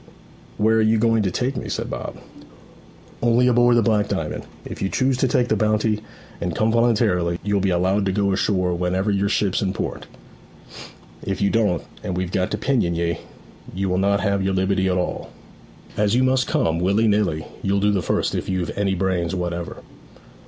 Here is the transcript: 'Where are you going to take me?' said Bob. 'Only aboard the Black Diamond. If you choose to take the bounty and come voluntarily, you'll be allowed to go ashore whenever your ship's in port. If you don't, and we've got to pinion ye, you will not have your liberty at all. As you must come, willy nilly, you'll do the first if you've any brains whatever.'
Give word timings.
'Where 0.57 0.77
are 0.77 0.81
you 0.81 0.97
going 0.97 1.21
to 1.21 1.29
take 1.29 1.55
me?' 1.55 1.69
said 1.69 1.91
Bob. 1.91 2.17
'Only 3.21 3.45
aboard 3.45 3.77
the 3.77 3.83
Black 3.83 4.07
Diamond. 4.07 4.45
If 4.65 4.81
you 4.81 4.89
choose 4.89 5.15
to 5.17 5.27
take 5.27 5.47
the 5.47 5.55
bounty 5.55 6.01
and 6.41 6.55
come 6.55 6.71
voluntarily, 6.71 7.37
you'll 7.43 7.59
be 7.61 7.69
allowed 7.69 8.07
to 8.07 8.11
go 8.11 8.31
ashore 8.31 8.73
whenever 8.73 9.11
your 9.11 9.29
ship's 9.29 9.61
in 9.61 9.73
port. 9.73 10.07
If 11.21 11.39
you 11.39 11.51
don't, 11.51 11.83
and 12.01 12.17
we've 12.17 12.31
got 12.31 12.49
to 12.49 12.57
pinion 12.57 12.95
ye, 12.95 13.19
you 13.75 13.89
will 13.89 13.99
not 13.99 14.21
have 14.21 14.41
your 14.41 14.55
liberty 14.55 14.87
at 14.87 14.97
all. 14.97 15.29
As 15.95 16.15
you 16.15 16.23
must 16.23 16.47
come, 16.47 16.79
willy 16.79 17.07
nilly, 17.07 17.45
you'll 17.61 17.79
do 17.79 17.91
the 17.91 18.01
first 18.01 18.33
if 18.33 18.49
you've 18.49 18.75
any 18.75 18.95
brains 18.95 19.35
whatever.' 19.35 19.83